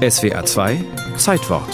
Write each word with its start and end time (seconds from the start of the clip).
SWR 0.00 0.46
2 0.46 0.82
Zeitwort 1.18 1.68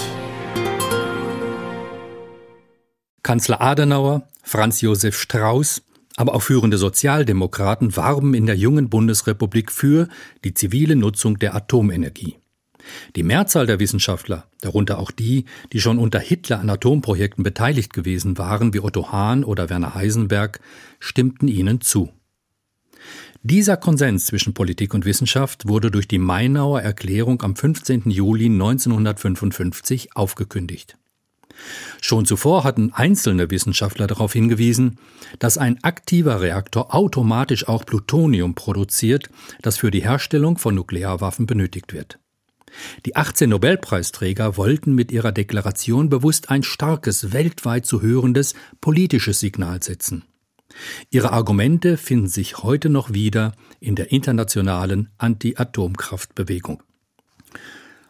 Kanzler 3.23 3.60
Adenauer, 3.60 4.26
Franz 4.42 4.80
Josef 4.80 5.16
Strauß, 5.16 5.82
aber 6.16 6.34
auch 6.34 6.42
führende 6.42 6.76
Sozialdemokraten 6.76 7.96
warben 7.96 8.34
in 8.34 8.46
der 8.46 8.56
jungen 8.56 8.90
Bundesrepublik 8.90 9.70
für 9.70 10.08
die 10.42 10.54
zivile 10.54 10.96
Nutzung 10.96 11.38
der 11.38 11.54
Atomenergie. 11.54 12.36
Die 13.14 13.22
Mehrzahl 13.22 13.69
der 13.69 13.78
Wissenschaftler, 13.78 14.49
darunter 14.61 14.99
auch 14.99 15.13
die, 15.13 15.45
die 15.72 15.79
schon 15.79 16.01
unter 16.01 16.19
Hitler 16.19 16.59
an 16.59 16.69
Atomprojekten 16.69 17.45
beteiligt 17.45 17.93
gewesen 17.93 18.39
waren, 18.39 18.75
wie 18.75 18.81
Otto 18.81 19.13
Hahn 19.13 19.45
oder 19.45 19.71
Werner 19.71 19.95
Heisenberg, 19.95 20.59
stimmten 20.99 21.47
ihnen 21.47 21.81
zu. 21.81 22.11
Dieser 23.43 23.77
Konsens 23.77 24.27
zwischen 24.27 24.54
Politik 24.54 24.95
und 24.95 25.04
Wissenschaft 25.04 25.68
wurde 25.68 25.91
durch 25.91 26.09
die 26.09 26.18
Mainauer 26.18 26.82
Erklärung 26.82 27.43
am 27.43 27.55
15. 27.55 28.11
Juli 28.11 28.46
1955 28.46 30.16
aufgekündigt. 30.16 30.97
Schon 32.00 32.27
zuvor 32.27 32.64
hatten 32.64 32.92
einzelne 32.92 33.50
Wissenschaftler 33.50 34.06
darauf 34.06 34.33
hingewiesen, 34.33 34.98
dass 35.38 35.59
ein 35.59 35.83
aktiver 35.83 36.41
Reaktor 36.41 36.95
automatisch 36.95 37.66
auch 37.69 37.87
Plutonium 37.87 38.55
produziert, 38.55 39.30
das 39.62 39.78
für 39.78 39.91
die 39.91 40.02
Herstellung 40.02 40.59
von 40.59 40.75
Nuklearwaffen 40.75 41.47
benötigt 41.47 41.92
wird. 41.92 42.19
Die 43.06 43.16
18 43.16 43.48
Nobelpreisträger 43.50 44.56
wollten 44.56 44.95
mit 44.95 45.11
ihrer 45.11 45.33
Deklaration 45.33 46.09
bewusst 46.09 46.50
ein 46.50 46.62
starkes, 46.62 47.33
weltweit 47.33 47.86
zu 47.86 48.02
hörendes 48.02 48.55
politisches 48.80 49.41
Signal 49.41 49.83
setzen. 49.83 50.25
Ihre 51.11 51.33
Argumente 51.33 51.97
finden 51.97 52.29
sich 52.29 52.59
heute 52.59 52.89
noch 52.89 53.12
wieder 53.12 53.53
in 53.80 53.95
der 53.95 54.12
internationalen 54.12 55.11
Anti-Atomkraftbewegung. 55.19 56.83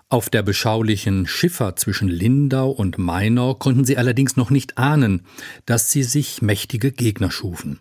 Auf 0.08 0.30
der 0.30 0.42
beschaulichen 0.42 1.26
Schifffahrt 1.26 1.80
zwischen 1.80 2.08
Lindau 2.08 2.70
und 2.70 2.96
Mainau 2.96 3.54
konnten 3.54 3.84
sie 3.84 3.98
allerdings 3.98 4.36
noch 4.36 4.50
nicht 4.50 4.78
ahnen, 4.78 5.26
dass 5.64 5.90
sie 5.90 6.04
sich 6.04 6.42
mächtige 6.42 6.92
Gegner 6.92 7.32
schufen. 7.32 7.80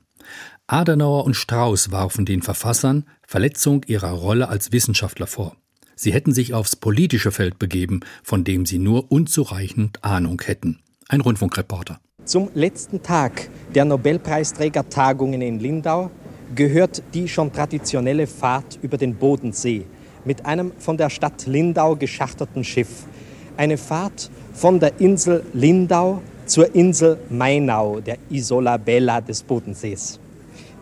Adenauer 0.66 1.26
und 1.26 1.36
Strauß 1.36 1.92
warfen 1.92 2.26
den 2.26 2.42
Verfassern 2.42 3.06
Verletzung 3.28 3.84
ihrer 3.86 4.10
Rolle 4.10 4.50
als 4.50 4.72
Wissenschaftler 4.72 5.28
vor. 5.28 5.56
Sie 5.96 6.12
hätten 6.12 6.34
sich 6.34 6.54
aufs 6.54 6.76
politische 6.76 7.32
Feld 7.32 7.60
begeben, 7.60 8.00
von 8.24 8.44
dem 8.44 8.66
sie 8.66 8.80
nur 8.80 9.12
unzureichend 9.12 10.04
Ahnung 10.04 10.42
hätten. 10.44 10.80
Ein 11.08 11.22
Rundfunkreporter. 11.22 12.00
Zum 12.26 12.50
letzten 12.56 13.04
Tag 13.04 13.50
der 13.76 13.86
Nobelpreisträgertagungen 13.86 15.44
in 15.44 15.60
Lindau 15.60 16.10
gehört 16.56 17.04
die 17.14 17.28
schon 17.28 17.54
traditionelle 17.54 18.26
Fahrt 18.26 18.80
über 18.82 18.98
den 18.98 19.14
Bodensee 19.14 19.86
mit 20.26 20.44
einem 20.44 20.72
von 20.80 20.98
der 20.98 21.12
Stadt 21.12 21.46
Lindau 21.46 21.96
geschachterten 21.96 22.64
Schiff. 22.64 23.04
Eine 23.58 23.78
Fahrt 23.78 24.32
von 24.56 24.80
der 24.80 25.00
Insel 25.00 25.44
Lindau 25.54 26.20
zur 26.48 26.74
Insel 26.74 27.20
Mainau, 27.30 28.00
der 28.00 28.18
Isola 28.32 28.78
Bella 28.78 29.22
des 29.22 29.44
Bodensees, 29.44 30.20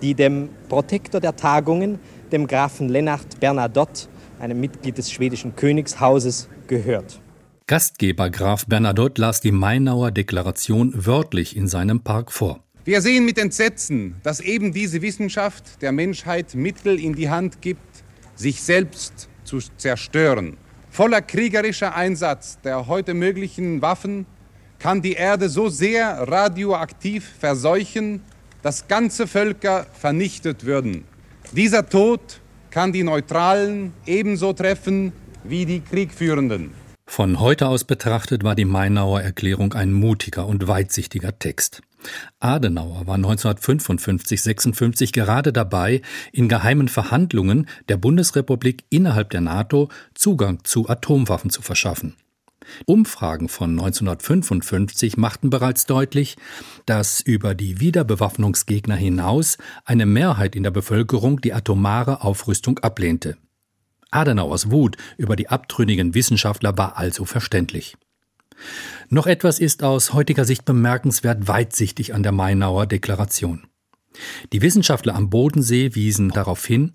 die 0.02 0.14
dem 0.14 0.47
Protektor 0.69 1.19
der 1.19 1.36
Tagungen, 1.36 1.99
dem 2.31 2.47
Grafen 2.47 2.88
Lennart 2.88 3.38
Bernadotte, 3.41 4.08
einem 4.39 4.61
Mitglied 4.61 4.97
des 4.97 5.11
schwedischen 5.11 5.53
Königshauses, 5.58 6.47
gehört. 6.67 7.19
Gastgeber 7.66 8.30
Graf 8.30 8.66
Bernadotte 8.66 9.22
las 9.22 9.39
die 9.39 9.53
Mainauer 9.53 10.11
Deklaration 10.11 10.92
wörtlich 11.06 11.56
in 11.56 11.70
seinem 11.70 12.02
Park 12.02 12.33
vor. 12.33 12.61
Wir 12.83 13.02
sehen 13.02 13.23
mit 13.23 13.38
Entsetzen, 13.38 14.16
dass 14.22 14.42
eben 14.42 14.73
diese 14.73 15.02
Wissenschaft 15.02 15.81
der 15.81 15.94
Menschheit 15.94 16.55
Mittel 16.55 17.00
in 17.00 17.16
die 17.16 17.30
Hand 17.30 17.61
gibt, 17.61 18.03
sich 18.36 18.61
selbst 18.61 19.30
zu 19.45 19.59
zerstören. 19.78 20.58
Voller 20.89 21.22
kriegerischer 21.22 21.95
Einsatz 21.95 22.59
der 22.59 22.88
heute 22.88 23.14
möglichen 23.14 23.81
Waffen 23.81 24.25
kann 24.77 25.02
die 25.02 25.14
Erde 25.14 25.48
so 25.48 25.70
sehr 25.70 26.27
radioaktiv 26.27 27.25
verseuchen, 27.39 28.23
dass 28.61 28.89
ganze 28.89 29.26
Völker 29.26 29.87
vernichtet 29.93 30.66
würden. 30.66 31.05
Dieser 31.54 31.87
Tod 31.87 32.42
kann 32.71 32.92
die 32.92 33.04
Neutralen 33.04 33.93
ebenso 34.05 34.52
treffen 34.52 35.14
wie 35.45 35.66
die 35.66 35.80
Kriegführenden. 35.80 36.83
Von 37.05 37.39
heute 37.39 37.67
aus 37.67 37.83
betrachtet 37.83 38.43
war 38.43 38.55
die 38.55 38.65
Mainauer 38.65 39.21
Erklärung 39.21 39.73
ein 39.73 39.93
mutiger 39.93 40.47
und 40.47 40.67
weitsichtiger 40.67 41.37
Text. 41.37 41.81
Adenauer 42.39 43.08
war 43.08 43.17
1955-56 43.17 45.13
gerade 45.13 45.53
dabei, 45.53 46.02
in 46.31 46.49
geheimen 46.49 46.87
Verhandlungen 46.87 47.67
der 47.87 47.97
Bundesrepublik 47.97 48.83
innerhalb 48.89 49.30
der 49.30 49.42
NATO 49.42 49.89
Zugang 50.13 50.63
zu 50.63 50.89
Atomwaffen 50.89 51.49
zu 51.49 51.61
verschaffen. 51.61 52.15
Umfragen 52.86 53.49
von 53.49 53.71
1955 53.71 55.17
machten 55.17 55.49
bereits 55.49 55.86
deutlich, 55.86 56.37
dass 56.86 57.19
über 57.21 57.55
die 57.55 57.80
Wiederbewaffnungsgegner 57.80 58.95
hinaus 58.95 59.58
eine 59.86 60.05
Mehrheit 60.05 60.55
in 60.55 60.63
der 60.63 60.71
Bevölkerung 60.71 61.42
die 61.42 61.53
atomare 61.53 62.21
Aufrüstung 62.21 62.80
ablehnte. 62.80 63.37
Adenauers 64.13 64.71
Wut 64.71 64.97
über 65.17 65.35
die 65.35 65.49
abtrünnigen 65.49 66.13
Wissenschaftler 66.13 66.77
war 66.77 66.97
also 66.97 67.25
verständlich. 67.25 67.95
Noch 69.09 69.27
etwas 69.27 69.59
ist 69.59 69.83
aus 69.83 70.13
heutiger 70.13 70.45
Sicht 70.45 70.65
bemerkenswert 70.65 71.47
weitsichtig 71.47 72.13
an 72.13 72.23
der 72.23 72.31
Mainauer 72.31 72.85
Deklaration. 72.85 73.67
Die 74.51 74.61
Wissenschaftler 74.61 75.15
am 75.15 75.29
Bodensee 75.29 75.95
wiesen 75.95 76.29
darauf 76.29 76.65
hin, 76.65 76.93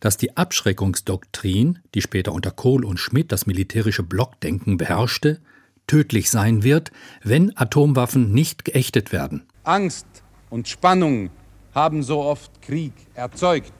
dass 0.00 0.16
die 0.16 0.36
Abschreckungsdoktrin, 0.36 1.78
die 1.94 2.02
später 2.02 2.32
unter 2.32 2.50
Kohl 2.50 2.84
und 2.84 2.98
Schmidt 2.98 3.32
das 3.32 3.46
militärische 3.46 4.02
Blockdenken 4.02 4.76
beherrschte, 4.76 5.40
tödlich 5.86 6.30
sein 6.30 6.62
wird, 6.62 6.92
wenn 7.22 7.56
Atomwaffen 7.56 8.32
nicht 8.32 8.64
geächtet 8.64 9.12
werden. 9.12 9.46
Angst 9.64 10.06
und 10.48 10.68
Spannung 10.68 11.30
haben 11.74 12.02
so 12.02 12.20
oft 12.20 12.62
Krieg 12.62 12.92
erzeugt. 13.14 13.72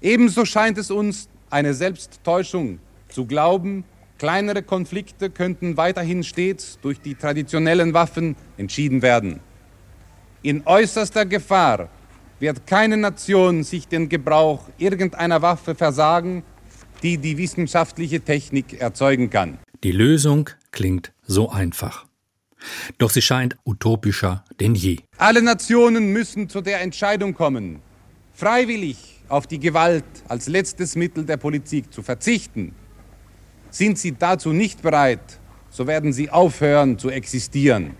Ebenso 0.00 0.44
scheint 0.44 0.78
es 0.78 0.90
uns 0.90 1.28
eine 1.50 1.74
Selbsttäuschung 1.74 2.78
zu 3.08 3.26
glauben, 3.26 3.84
kleinere 4.18 4.62
Konflikte 4.62 5.30
könnten 5.30 5.76
weiterhin 5.76 6.24
stets 6.24 6.78
durch 6.82 7.00
die 7.00 7.14
traditionellen 7.14 7.94
Waffen 7.94 8.36
entschieden 8.56 9.02
werden. 9.02 9.40
In 10.42 10.66
äußerster 10.66 11.26
Gefahr 11.26 11.88
wird 12.38 12.66
keine 12.66 12.96
Nation 12.96 13.64
sich 13.64 13.88
den 13.88 14.08
Gebrauch 14.08 14.68
irgendeiner 14.78 15.42
Waffe 15.42 15.74
versagen, 15.74 16.42
die 17.02 17.18
die 17.18 17.38
wissenschaftliche 17.38 18.20
Technik 18.20 18.80
erzeugen 18.80 19.30
kann. 19.30 19.58
Die 19.84 19.92
Lösung 19.92 20.50
klingt 20.72 21.12
so 21.22 21.50
einfach. 21.50 22.06
Doch 22.98 23.10
sie 23.10 23.22
scheint 23.22 23.56
utopischer 23.64 24.44
denn 24.60 24.74
je. 24.74 24.98
Alle 25.18 25.42
Nationen 25.42 26.12
müssen 26.12 26.48
zu 26.48 26.60
der 26.60 26.80
Entscheidung 26.80 27.34
kommen, 27.34 27.80
freiwillig 28.34 29.15
auf 29.28 29.46
die 29.46 29.58
Gewalt 29.58 30.04
als 30.28 30.48
letztes 30.48 30.96
Mittel 30.96 31.24
der 31.24 31.36
Politik 31.36 31.92
zu 31.92 32.02
verzichten. 32.02 32.74
Sind 33.70 33.98
sie 33.98 34.12
dazu 34.12 34.52
nicht 34.52 34.82
bereit, 34.82 35.40
so 35.70 35.86
werden 35.86 36.12
sie 36.12 36.30
aufhören 36.30 36.98
zu 36.98 37.10
existieren. 37.10 37.94